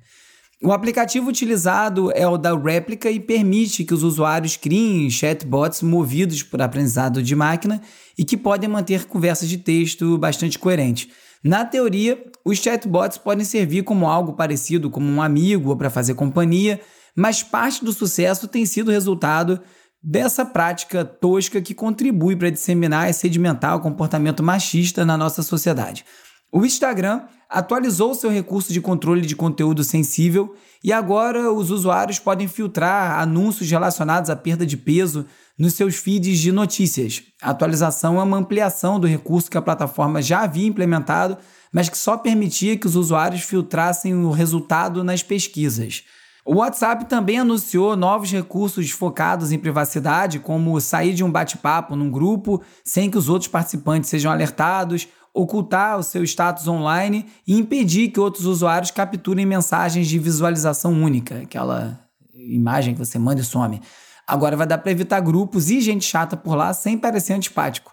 O 0.62 0.72
aplicativo 0.72 1.30
utilizado 1.30 2.12
é 2.12 2.28
o 2.28 2.36
da 2.36 2.54
Replica 2.54 3.10
e 3.10 3.18
permite 3.18 3.82
que 3.82 3.94
os 3.94 4.02
usuários 4.02 4.58
criem 4.58 5.08
chatbots 5.08 5.80
movidos 5.80 6.42
por 6.42 6.60
aprendizado 6.60 7.22
de 7.22 7.34
máquina 7.34 7.80
e 8.16 8.26
que 8.26 8.36
podem 8.36 8.68
manter 8.68 9.06
conversas 9.06 9.48
de 9.48 9.56
texto 9.56 10.18
bastante 10.18 10.58
coerentes. 10.58 11.08
Na 11.42 11.64
teoria, 11.64 12.22
os 12.44 12.58
chatbots 12.58 13.16
podem 13.16 13.42
servir 13.42 13.84
como 13.84 14.06
algo 14.06 14.34
parecido 14.34 14.90
como 14.90 15.10
um 15.10 15.22
amigo 15.22 15.70
ou 15.70 15.76
para 15.78 15.88
fazer 15.88 16.12
companhia, 16.12 16.78
mas 17.16 17.42
parte 17.42 17.82
do 17.82 17.92
sucesso 17.94 18.46
tem 18.46 18.66
sido 18.66 18.90
resultado 18.90 19.62
dessa 20.02 20.44
prática 20.44 21.06
tosca 21.06 21.62
que 21.62 21.72
contribui 21.72 22.36
para 22.36 22.50
disseminar 22.50 23.08
e 23.08 23.14
sedimentar 23.14 23.76
o 23.76 23.80
comportamento 23.80 24.42
machista 24.42 25.06
na 25.06 25.16
nossa 25.16 25.42
sociedade. 25.42 26.04
O 26.52 26.64
Instagram 26.64 27.22
atualizou 27.48 28.14
seu 28.14 28.30
recurso 28.30 28.72
de 28.72 28.80
controle 28.80 29.22
de 29.22 29.36
conteúdo 29.36 29.84
sensível 29.84 30.54
e 30.82 30.92
agora 30.92 31.52
os 31.52 31.70
usuários 31.70 32.18
podem 32.18 32.48
filtrar 32.48 33.20
anúncios 33.20 33.70
relacionados 33.70 34.30
à 34.30 34.36
perda 34.36 34.64
de 34.64 34.76
peso 34.76 35.26
nos 35.58 35.74
seus 35.74 35.96
feeds 35.96 36.38
de 36.38 36.50
notícias. 36.50 37.22
A 37.42 37.50
atualização 37.50 38.18
é 38.18 38.22
uma 38.22 38.36
ampliação 38.36 38.98
do 38.98 39.06
recurso 39.06 39.50
que 39.50 39.58
a 39.58 39.62
plataforma 39.62 40.22
já 40.22 40.40
havia 40.40 40.66
implementado, 40.66 41.36
mas 41.72 41.88
que 41.88 41.98
só 41.98 42.16
permitia 42.16 42.76
que 42.76 42.86
os 42.86 42.96
usuários 42.96 43.42
filtrassem 43.42 44.14
o 44.14 44.30
resultado 44.30 45.04
nas 45.04 45.22
pesquisas. 45.22 46.04
O 46.52 46.56
WhatsApp 46.56 47.04
também 47.04 47.38
anunciou 47.38 47.94
novos 47.94 48.32
recursos 48.32 48.90
focados 48.90 49.52
em 49.52 49.58
privacidade, 49.58 50.40
como 50.40 50.80
sair 50.80 51.14
de 51.14 51.22
um 51.22 51.30
bate-papo 51.30 51.94
num 51.94 52.10
grupo 52.10 52.60
sem 52.84 53.08
que 53.08 53.16
os 53.16 53.28
outros 53.28 53.46
participantes 53.46 54.10
sejam 54.10 54.32
alertados, 54.32 55.06
ocultar 55.32 55.96
o 55.96 56.02
seu 56.02 56.24
status 56.24 56.66
online 56.66 57.26
e 57.46 57.56
impedir 57.56 58.08
que 58.08 58.18
outros 58.18 58.46
usuários 58.46 58.90
capturem 58.90 59.46
mensagens 59.46 60.08
de 60.08 60.18
visualização 60.18 60.92
única, 60.92 61.36
aquela 61.36 62.00
imagem 62.34 62.94
que 62.94 62.98
você 62.98 63.16
manda 63.16 63.40
e 63.40 63.44
some. 63.44 63.80
Agora 64.26 64.56
vai 64.56 64.66
dar 64.66 64.78
para 64.78 64.90
evitar 64.90 65.20
grupos 65.20 65.70
e 65.70 65.80
gente 65.80 66.04
chata 66.04 66.36
por 66.36 66.56
lá 66.56 66.74
sem 66.74 66.98
parecer 66.98 67.34
antipático. 67.34 67.92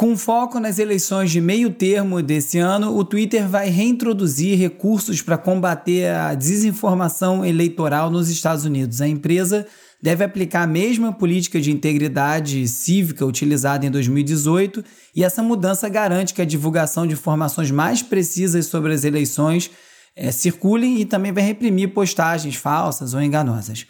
Com 0.00 0.16
foco 0.16 0.58
nas 0.58 0.78
eleições 0.78 1.30
de 1.30 1.42
meio 1.42 1.68
termo 1.68 2.22
desse 2.22 2.56
ano, 2.56 2.96
o 2.96 3.04
Twitter 3.04 3.46
vai 3.46 3.68
reintroduzir 3.68 4.58
recursos 4.58 5.20
para 5.20 5.36
combater 5.36 6.08
a 6.08 6.34
desinformação 6.34 7.44
eleitoral 7.44 8.08
nos 8.08 8.30
Estados 8.30 8.64
Unidos. 8.64 9.02
A 9.02 9.06
empresa 9.06 9.66
deve 10.00 10.24
aplicar 10.24 10.62
a 10.62 10.66
mesma 10.66 11.12
política 11.12 11.60
de 11.60 11.70
integridade 11.70 12.66
cívica 12.66 13.26
utilizada 13.26 13.84
em 13.84 13.90
2018 13.90 14.82
e 15.14 15.22
essa 15.22 15.42
mudança 15.42 15.86
garante 15.86 16.32
que 16.32 16.40
a 16.40 16.46
divulgação 16.46 17.06
de 17.06 17.12
informações 17.12 17.70
mais 17.70 18.02
precisas 18.02 18.64
sobre 18.68 18.94
as 18.94 19.04
eleições 19.04 19.70
é, 20.16 20.32
circulem 20.32 20.98
e 20.98 21.04
também 21.04 21.30
vai 21.30 21.42
reprimir 21.44 21.92
postagens 21.92 22.54
falsas 22.54 23.12
ou 23.12 23.20
enganosas. 23.20 23.84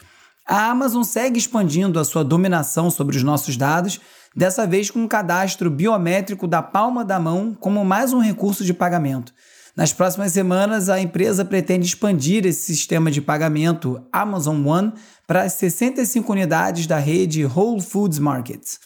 A 0.45 0.69
Amazon 0.69 1.03
segue 1.03 1.39
expandindo 1.39 1.97
a 1.97 2.03
sua 2.03 2.25
dominação 2.25 2.91
sobre 2.91 3.15
os 3.15 3.23
nossos 3.23 3.55
dados, 3.55 4.01
dessa 4.35 4.65
vez 4.65 4.89
com 4.89 4.99
um 4.99 5.07
cadastro 5.07 5.69
biométrico 5.69 6.47
da 6.47 6.61
palma 6.61 7.03
da 7.03 7.19
mão 7.19 7.55
como 7.59 7.83
mais 7.83 8.13
um 8.13 8.19
recurso 8.19 8.63
de 8.63 8.73
pagamento. 8.73 9.33
Nas 9.75 9.93
próximas 9.93 10.33
semanas, 10.33 10.89
a 10.89 10.99
empresa 10.99 11.45
pretende 11.45 11.85
expandir 11.85 12.45
esse 12.45 12.61
sistema 12.61 13.09
de 13.09 13.21
pagamento 13.21 14.05
Amazon 14.11 14.65
One 14.65 14.93
para 15.25 15.43
as 15.43 15.53
65 15.53 16.31
unidades 16.31 16.87
da 16.87 16.97
rede 16.97 17.45
Whole 17.45 17.81
Foods 17.81 18.19
Markets. 18.19 18.79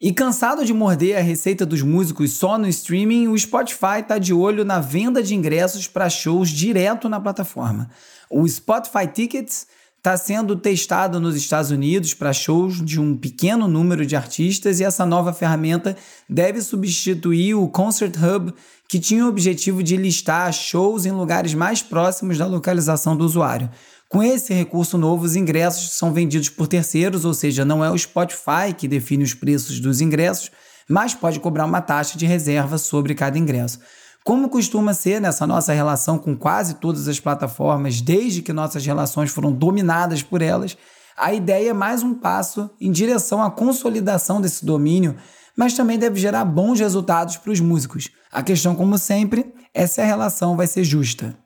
E 0.00 0.12
cansado 0.12 0.64
de 0.64 0.74
morder 0.74 1.16
a 1.16 1.22
receita 1.22 1.64
dos 1.64 1.82
músicos 1.82 2.32
só 2.32 2.58
no 2.58 2.68
streaming, 2.68 3.28
o 3.28 3.38
Spotify 3.38 4.00
está 4.00 4.18
de 4.18 4.32
olho 4.32 4.64
na 4.64 4.78
venda 4.78 5.22
de 5.22 5.34
ingressos 5.34 5.86
para 5.86 6.10
shows 6.10 6.50
direto 6.50 7.08
na 7.08 7.20
plataforma. 7.20 7.90
O 8.30 8.46
Spotify 8.46 9.06
Tickets 9.06 9.66
está 10.06 10.16
sendo 10.16 10.54
testado 10.54 11.18
nos 11.18 11.34
Estados 11.34 11.72
Unidos 11.72 12.14
para 12.14 12.32
shows 12.32 12.80
de 12.80 13.00
um 13.00 13.16
pequeno 13.16 13.66
número 13.66 14.06
de 14.06 14.14
artistas 14.14 14.78
e 14.78 14.84
essa 14.84 15.04
nova 15.04 15.32
ferramenta 15.32 15.96
deve 16.30 16.62
substituir 16.62 17.54
o 17.56 17.66
Concert 17.66 18.14
Hub, 18.16 18.54
que 18.88 19.00
tinha 19.00 19.24
o 19.24 19.28
objetivo 19.28 19.82
de 19.82 19.96
listar 19.96 20.52
shows 20.52 21.06
em 21.06 21.10
lugares 21.10 21.54
mais 21.54 21.82
próximos 21.82 22.38
da 22.38 22.46
localização 22.46 23.16
do 23.16 23.24
usuário. 23.24 23.68
Com 24.08 24.22
esse 24.22 24.54
recurso 24.54 24.96
novo, 24.96 25.24
os 25.24 25.34
ingressos 25.34 25.94
são 25.94 26.12
vendidos 26.12 26.50
por 26.50 26.68
terceiros, 26.68 27.24
ou 27.24 27.34
seja, 27.34 27.64
não 27.64 27.84
é 27.84 27.90
o 27.90 27.98
Spotify 27.98 28.72
que 28.78 28.86
define 28.86 29.24
os 29.24 29.34
preços 29.34 29.80
dos 29.80 30.00
ingressos, 30.00 30.52
mas 30.88 31.14
pode 31.14 31.40
cobrar 31.40 31.64
uma 31.64 31.80
taxa 31.80 32.16
de 32.16 32.26
reserva 32.26 32.78
sobre 32.78 33.12
cada 33.12 33.36
ingresso. 33.36 33.80
Como 34.26 34.48
costuma 34.48 34.92
ser 34.92 35.20
nessa 35.20 35.46
nossa 35.46 35.72
relação 35.72 36.18
com 36.18 36.36
quase 36.36 36.74
todas 36.74 37.06
as 37.06 37.20
plataformas, 37.20 38.00
desde 38.00 38.42
que 38.42 38.52
nossas 38.52 38.84
relações 38.84 39.30
foram 39.30 39.52
dominadas 39.52 40.20
por 40.20 40.42
elas, 40.42 40.76
a 41.16 41.32
ideia 41.32 41.70
é 41.70 41.72
mais 41.72 42.02
um 42.02 42.12
passo 42.12 42.68
em 42.80 42.90
direção 42.90 43.40
à 43.40 43.52
consolidação 43.52 44.40
desse 44.40 44.66
domínio, 44.66 45.14
mas 45.56 45.74
também 45.74 45.96
deve 45.96 46.18
gerar 46.18 46.44
bons 46.44 46.80
resultados 46.80 47.36
para 47.36 47.52
os 47.52 47.60
músicos. 47.60 48.10
A 48.32 48.42
questão, 48.42 48.74
como 48.74 48.98
sempre, 48.98 49.54
é 49.72 49.86
se 49.86 50.00
a 50.00 50.04
relação 50.04 50.56
vai 50.56 50.66
ser 50.66 50.82
justa. 50.82 51.38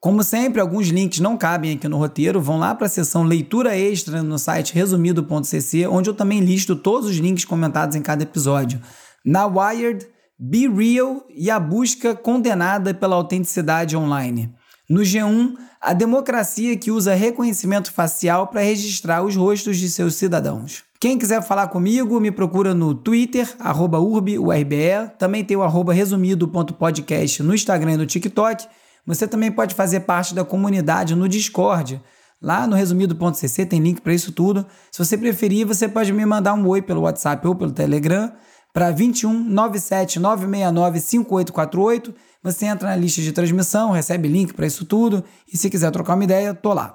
Como 0.00 0.24
sempre, 0.24 0.62
alguns 0.62 0.88
links 0.88 1.20
não 1.20 1.36
cabem 1.36 1.74
aqui 1.74 1.88
no 1.88 1.98
roteiro, 1.98 2.40
vão 2.40 2.58
lá 2.58 2.74
para 2.74 2.86
a 2.86 2.88
seção 2.88 3.22
leitura 3.22 3.76
extra 3.76 4.22
no 4.22 4.38
site 4.38 4.72
resumido.cc, 4.72 5.86
onde 5.88 6.08
eu 6.08 6.14
também 6.14 6.40
listo 6.40 6.74
todos 6.74 7.10
os 7.10 7.16
links 7.16 7.44
comentados 7.44 7.94
em 7.94 8.00
cada 8.00 8.22
episódio. 8.22 8.80
Na 9.26 9.44
Wired, 9.44 10.06
Be 10.38 10.68
Real 10.68 11.26
e 11.34 11.50
a 11.50 11.58
busca 11.58 12.14
condenada 12.14 12.94
pela 12.94 13.16
autenticidade 13.16 13.96
online. 13.96 14.54
No 14.88 15.00
G1, 15.00 15.54
a 15.80 15.92
democracia 15.92 16.76
que 16.76 16.92
usa 16.92 17.12
reconhecimento 17.12 17.92
facial 17.92 18.46
para 18.46 18.60
registrar 18.60 19.24
os 19.24 19.34
rostos 19.34 19.78
de 19.78 19.90
seus 19.90 20.14
cidadãos. 20.14 20.84
Quem 21.00 21.18
quiser 21.18 21.42
falar 21.42 21.66
comigo, 21.66 22.20
me 22.20 22.30
procura 22.30 22.72
no 22.72 22.94
Twitter, 22.94 23.52
arroba 23.58 23.98
urbe, 23.98 24.38
URBE. 24.38 25.10
Também 25.18 25.44
tem 25.44 25.56
o 25.56 25.62
arroba 25.64 25.92
resumido.podcast 25.92 27.42
no 27.42 27.52
Instagram 27.52 27.94
e 27.94 27.96
no 27.96 28.06
TikTok. 28.06 28.64
Você 29.04 29.26
também 29.26 29.50
pode 29.50 29.74
fazer 29.74 30.00
parte 30.00 30.36
da 30.36 30.44
comunidade 30.44 31.16
no 31.16 31.28
Discord. 31.28 32.00
Lá 32.40 32.64
no 32.64 32.76
resumido.cc 32.76 33.66
tem 33.66 33.80
link 33.80 34.00
para 34.00 34.14
isso 34.14 34.30
tudo. 34.30 34.64
Se 34.92 35.04
você 35.04 35.18
preferir, 35.18 35.66
você 35.66 35.88
pode 35.88 36.12
me 36.12 36.24
mandar 36.24 36.54
um 36.54 36.64
oi 36.68 36.80
pelo 36.80 37.00
WhatsApp 37.00 37.44
ou 37.48 37.56
pelo 37.56 37.72
Telegram 37.72 38.30
para 38.76 38.90
21 38.90 39.32
97 39.42 40.20
969 40.20 41.00
5848. 41.00 42.14
Você 42.42 42.66
entra 42.66 42.90
na 42.90 42.96
lista 42.96 43.22
de 43.22 43.32
transmissão, 43.32 43.90
recebe 43.90 44.28
link 44.28 44.52
para 44.52 44.66
isso 44.66 44.84
tudo 44.84 45.24
e 45.50 45.56
se 45.56 45.70
quiser 45.70 45.90
trocar 45.90 46.12
uma 46.12 46.24
ideia, 46.24 46.52
tô 46.52 46.74
lá. 46.74 46.94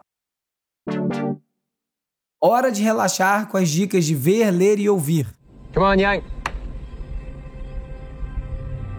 Hora 2.40 2.72
de 2.72 2.84
relaxar 2.84 3.48
com 3.48 3.58
as 3.58 3.68
dicas 3.68 4.06
de 4.06 4.14
ver, 4.14 4.52
ler 4.52 4.78
e 4.78 4.88
ouvir. 4.88 5.26
Come 5.74 5.88
on, 5.88 5.96
Yang. 5.96 6.24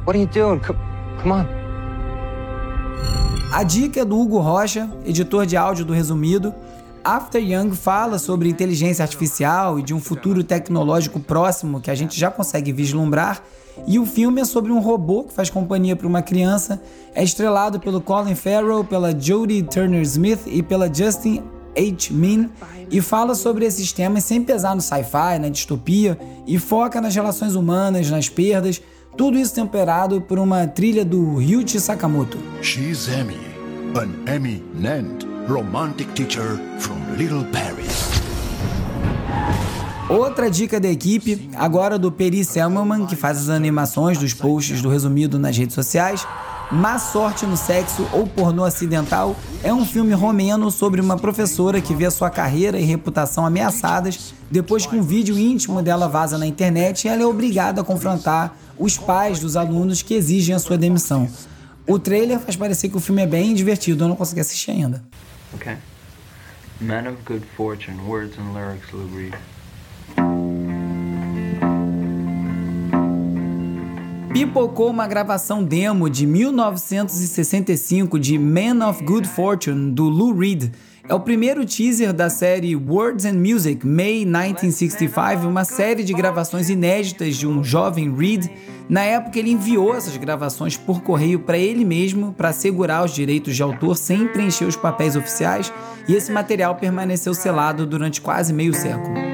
What 0.05 0.19
are 0.19 0.21
you 0.21 0.27
doing? 0.27 0.59
Come, 0.59 0.79
come 1.23 1.35
on. 1.35 1.47
A 3.53 3.63
dica 3.63 4.01
é 4.01 4.05
do 4.05 4.19
Hugo 4.19 4.41
Rocha, 4.41 4.91
editor 5.07 5.47
de 5.47 5.57
áudio 5.57 5.85
do 5.85 5.93
Resumido. 5.93 6.53
After 7.05 7.43
Young 7.43 7.73
fala 7.73 8.19
sobre 8.19 8.49
inteligência 8.49 9.03
artificial 9.03 9.79
e 9.79 9.83
de 9.83 9.93
um 9.93 10.01
futuro 10.01 10.45
tecnológico 10.45 11.19
próximo 11.19 11.81
que 11.81 11.91
a 11.91 11.95
gente 11.95 12.19
já 12.19 12.31
consegue 12.31 12.73
vislumbrar. 12.73 13.43
E 13.87 13.99
o 13.99 14.07
filme 14.07 14.41
é 14.41 14.45
sobre 14.45 14.71
um 14.71 14.79
robô 14.79 15.25
que 15.25 15.33
faz 15.33 15.51
companhia 15.51 15.97
para 15.97 16.07
uma 16.07 16.23
criança. 16.23 16.81
É 17.15 17.25
estrelado 17.25 17.81
pelo 17.81 18.01
Colin 18.01 18.35
Farrell, 18.35 18.85
pela 18.85 19.19
Jodie 19.19 19.63
Turner-Smith 19.63 20.43
e 20.47 20.63
pela 20.63 20.93
Justin 20.93 21.43
H. 21.77 22.13
Min 22.13 22.51
e 22.91 23.01
fala 23.01 23.35
sobre 23.35 23.65
esses 23.65 23.93
temas 23.93 24.25
sem 24.25 24.43
pesar 24.43 24.77
no 24.77 24.83
sci-fi, 24.83 25.39
na 25.41 25.49
distopia 25.49 26.19
e 26.47 26.59
foca 26.59 27.01
nas 27.01 27.15
relações 27.15 27.55
humanas, 27.55 28.11
nas 28.11 28.29
perdas, 28.29 28.81
tudo 29.17 29.39
isso 29.39 29.55
temperado 29.55 30.21
por 30.21 30.39
uma 30.39 30.67
trilha 30.67 31.05
do 31.05 31.37
Ryuichi 31.37 31.81
Sakamoto. 31.81 32.39
She's 32.61 33.09
Emmy, 33.09 33.41
an 33.97 34.31
eminent 34.31 35.32
romantic 35.49 36.13
teacher 36.15 36.57
from 36.79 36.97
Little 37.17 37.45
Paris. 37.47 38.23
Outra 40.09 40.51
dica 40.51 40.79
da 40.79 40.89
equipe, 40.89 41.51
agora 41.57 41.99
do 41.99 42.13
Peri 42.13 42.45
Selman, 42.45 43.07
que 43.07 43.17
faz 43.17 43.39
as 43.39 43.49
animações 43.49 44.19
dos 44.19 44.33
posts 44.35 44.81
do 44.81 44.89
resumido 44.89 45.39
nas 45.39 45.57
redes 45.57 45.75
sociais, 45.75 46.27
Má 46.71 46.99
Sorte 46.99 47.45
no 47.45 47.57
Sexo 47.57 48.07
ou 48.13 48.27
Pornô 48.27 48.65
Acidental 48.65 49.37
é 49.63 49.75
um 49.75 49.85
filme 49.85 50.15
romeno 50.15 50.71
sobre 50.71 51.01
uma 51.01 51.19
professora 51.19 51.81
que 51.81 51.95
vê 51.95 52.11
sua 52.11 52.31
carreira 52.31 52.79
e 52.79 52.85
reputação 52.85 53.45
ameaçadas 53.45 54.33
depois 54.51 54.87
que 54.87 54.97
um 54.97 55.03
vídeo 55.03 55.39
íntimo 55.39 55.83
dela 55.83 56.09
vaza 56.09 56.39
na 56.39 56.47
internet 56.47 57.05
e 57.05 57.09
ela 57.09 57.23
é 57.23 57.27
obrigada 57.27 57.81
a 57.81 57.85
confrontar 57.85 58.57
os 58.79 58.97
pais 58.97 59.41
dos 59.41 59.57
alunos 59.57 60.03
que 60.03 60.15
exigem 60.15 60.55
a 60.55 60.59
sua 60.59 60.79
demissão. 60.79 61.29
O 61.87 61.99
trailer 61.99 62.39
faz 62.39 62.55
parecer 62.55 62.89
que 62.89 62.97
o 62.97 63.01
filme 63.01 63.23
é 63.23 63.27
bem 63.27 63.55
divertido, 63.55 64.05
eu 64.05 64.09
não 64.09 64.17
consegui 64.17 64.41
assistir 64.41 64.71
ainda. 64.71 65.03
Okay. 65.55 65.79
Men 66.81 67.07
of 67.07 67.25
good 67.25 67.45
fortune, 67.45 68.09
words 68.09 68.37
and 68.39 68.55
lyrics, 68.55 68.93
Lou 68.93 69.05
Reed. 69.07 69.37
Pipocou 74.33 74.89
uma 74.89 75.07
gravação 75.07 75.63
demo 75.63 76.09
de 76.09 76.27
1965 76.27 78.19
de 78.19 78.39
Man 78.39 78.89
of 78.89 79.05
Good 79.05 79.29
Fortune, 79.29 79.91
do 79.91 80.05
Lou 80.05 80.35
Reed. 80.35 80.73
É 81.07 81.13
o 81.13 81.21
primeiro 81.21 81.67
teaser 81.67 82.15
da 82.15 82.31
série 82.31 82.75
Words 82.75 83.27
and 83.27 83.35
Music, 83.35 83.87
May 83.87 84.25
1965, 84.25 85.47
uma 85.47 85.65
série 85.65 86.03
de 86.03 86.15
gravações 86.15 86.71
inéditas 86.71 87.37
de 87.37 87.47
um 87.47 87.63
jovem 87.63 88.11
Reed. 88.17 88.47
Na 88.89 89.03
época, 89.03 89.39
ele 89.39 89.51
enviou 89.51 89.95
essas 89.95 90.17
gravações 90.17 90.79
por 90.79 91.03
correio 91.03 91.41
para 91.41 91.59
ele 91.59 91.85
mesmo, 91.85 92.33
para 92.33 92.49
assegurar 92.49 93.05
os 93.05 93.15
direitos 93.15 93.55
de 93.55 93.63
autor 93.63 93.95
sem 93.99 94.29
preencher 94.29 94.65
os 94.65 94.77
papéis 94.77 95.15
oficiais, 95.15 95.71
e 96.09 96.15
esse 96.15 96.33
material 96.33 96.77
permaneceu 96.77 97.35
selado 97.35 97.85
durante 97.85 98.23
quase 98.23 98.51
meio 98.55 98.73
século. 98.73 99.32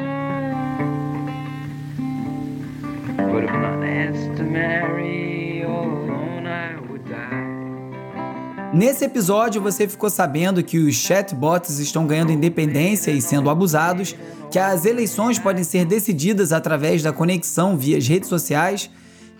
But 3.19 3.45
if 3.45 3.51
asked 3.51 4.37
to 4.37 4.45
marry, 4.45 5.65
all 5.65 5.87
alone 5.87 6.47
I 6.47 6.77
would 6.89 7.05
die. 7.05 8.73
Nesse 8.73 9.05
episódio, 9.05 9.61
você 9.61 9.89
ficou 9.89 10.09
sabendo 10.09 10.63
que 10.63 10.79
os 10.79 10.95
chatbots 10.95 11.81
estão 11.81 12.07
ganhando 12.07 12.31
independência 12.31 13.11
e 13.11 13.21
sendo 13.21 13.51
abusados, 13.51 14.15
que 14.51 14.59
as 14.59 14.85
eleições 14.85 15.39
podem 15.39 15.65
ser 15.65 15.85
decididas 15.85 16.53
através 16.53 17.03
da 17.03 17.13
conexão 17.13 17.77
via 17.77 17.99
redes 17.99 18.29
sociais, 18.29 18.89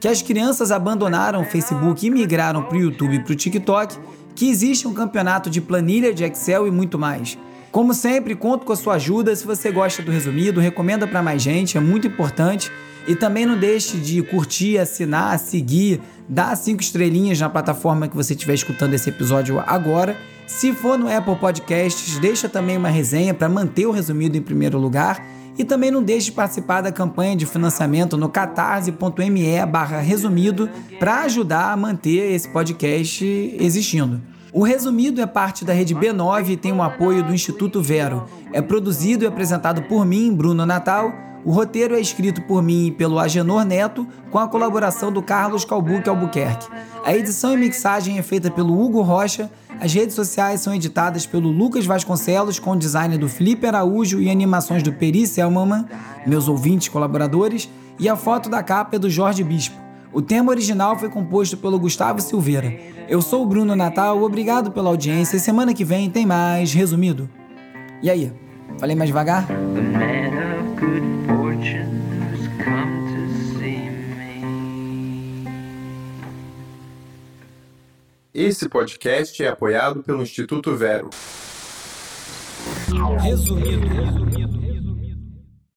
que 0.01 0.09
as 0.09 0.23
crianças 0.23 0.73
abandonaram 0.73 1.43
o 1.43 1.45
Facebook 1.45 2.05
e 2.05 2.11
migraram 2.11 2.65
para 2.65 2.77
o 2.77 2.81
YouTube 2.81 3.15
e 3.15 3.21
para 3.21 3.33
o 3.33 3.37
TikTok, 3.37 3.97
que 4.35 4.51
existe 4.51 4.89
um 4.89 4.95
campeonato 4.95 5.49
de 5.49 5.61
planilha 5.61 6.13
de 6.13 6.25
Excel 6.25 6.67
e 6.67 6.71
muito 6.71 6.99
mais. 6.99 7.39
Como 7.71 7.93
sempre, 7.93 8.35
conto 8.35 8.65
com 8.65 8.73
a 8.73 8.77
sua 8.77 8.95
ajuda. 8.95 9.37
Se 9.37 9.47
você 9.47 9.71
gosta 9.71 10.03
do 10.03 10.11
resumido, 10.11 10.61
recomenda 10.61 11.07
para 11.07 11.23
mais 11.23 11.43
gente, 11.43 11.77
é 11.77 11.81
muito 11.81 12.07
importante. 12.07 12.73
E 13.07 13.15
também 13.15 13.47
não 13.47 13.57
deixe 13.57 13.97
de 13.99 14.23
curtir, 14.23 14.79
assinar, 14.79 15.39
seguir, 15.39 16.01
dar 16.29 16.55
cinco 16.57 16.83
estrelinhas 16.83 17.41
na 17.41 17.49
plataforma 17.49 18.09
que 18.09 18.17
você 18.17 18.35
estiver 18.35 18.55
escutando 18.55 18.95
esse 18.95 19.09
episódio 19.09 19.63
agora. 19.67 20.17
Se 20.47 20.73
for 20.73 20.99
no 20.99 21.15
Apple 21.15 21.37
Podcasts, 21.37 22.19
deixa 22.19 22.49
também 22.49 22.77
uma 22.77 22.89
resenha 22.89 23.33
para 23.35 23.49
manter 23.49 23.87
o 23.87 23.91
resumido 23.91 24.37
em 24.37 24.43
primeiro 24.43 24.79
lugar. 24.79 25.25
E 25.59 25.65
também 25.65 25.91
não 25.91 26.03
deixe 26.03 26.27
de 26.27 26.33
participar 26.33 26.83
da 26.83 26.93
campanha 26.93 27.35
de 27.35 27.45
financiamento 27.45 28.17
no 28.17 28.29
catarse.me 28.29 29.43
resumido 30.03 30.71
para 30.99 31.23
ajudar 31.23 31.73
a 31.73 31.77
manter 31.77 32.33
esse 32.33 32.49
podcast 32.49 33.25
existindo. 33.59 34.23
O 34.53 34.63
Resumido 34.63 35.21
é 35.21 35.27
parte 35.27 35.65
da 35.65 35.75
rede 35.75 35.95
B9 35.95 36.51
e 36.51 36.57
tem 36.57 36.73
o 36.73 36.83
apoio 36.83 37.23
do 37.23 37.35
Instituto 37.35 37.83
Vero. 37.83 38.25
É 38.53 38.63
produzido 38.63 39.25
e 39.25 39.27
apresentado 39.27 39.83
por 39.83 40.07
mim, 40.07 40.35
Bruno 40.35 40.65
Natal. 40.65 41.13
O 41.45 41.53
roteiro 41.53 41.95
é 41.95 42.01
escrito 42.01 42.43
por 42.43 42.63
mim 42.63 42.87
e 42.87 42.91
pelo 42.91 43.19
Agenor 43.19 43.65
Neto, 43.65 44.07
com 44.31 44.39
a 44.39 44.49
colaboração 44.49 45.13
do 45.13 45.23
Carlos 45.23 45.65
Calbuque 45.65 46.09
Albuquerque. 46.09 46.67
A 47.05 47.15
edição 47.15 47.53
e 47.53 47.57
mixagem 47.59 48.19
é 48.19 48.23
feita 48.23 48.51
pelo 48.51 48.81
Hugo 48.81 49.03
Rocha. 49.03 49.51
As 49.81 49.93
redes 49.93 50.15
sociais 50.15 50.61
são 50.61 50.75
editadas 50.75 51.27
pelo 51.27 51.51
Lucas 51.51 51.87
Vasconcelos, 51.87 52.59
com 52.59 52.77
design 52.77 53.17
do 53.19 53.29
Felipe 53.29 53.67
Araújo 53.67 54.21
e 54.21 54.31
animações 54.31 54.83
do 54.83 54.93
Peri 54.93 55.27
Selmanman, 55.27 55.87
meus 56.27 56.49
ouvintes 56.49 56.89
colaboradores, 56.89 57.69
e 57.99 58.09
a 58.09 58.17
foto 58.17 58.49
da 58.49 58.63
capa 58.63 58.97
é 58.97 58.99
do 58.99 59.11
Jorge 59.11 59.45
Bispo. 59.45 59.88
O 60.13 60.23
tema 60.23 60.51
original 60.51 60.99
foi 60.99 61.09
composto 61.09 61.57
pelo 61.57 61.79
Gustavo 61.79 62.21
Silveira. 62.21 62.73
Eu 63.09 63.21
sou 63.21 63.43
o 63.43 63.47
Bruno 63.47 63.77
Natal, 63.77 64.23
obrigado 64.23 64.71
pela 64.71 64.89
audiência 64.89 65.37
e 65.37 65.41
semana 65.41 65.75
que 65.75 65.85
vem 65.85 66.11
tem 66.11 66.25
mais 66.25 66.73
resumido. 66.73 67.29
E 68.03 68.11
aí, 68.11 68.33
falei 68.79 68.97
mais 68.97 69.09
devagar? 69.09 69.47
Esse 78.33 78.69
podcast 78.69 79.43
é 79.43 79.49
apoiado 79.49 80.03
pelo 80.03 80.23
Instituto 80.23 80.75
Vero. 80.77 81.11
Resumido. 83.21 84.68